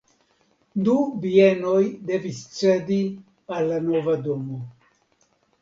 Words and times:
Du 0.87 0.95
bienoj 1.25 1.83
devis 2.11 2.41
cedi 2.61 2.99
al 3.59 3.71
la 3.75 3.81
nova 3.91 4.19
domo. 4.31 4.59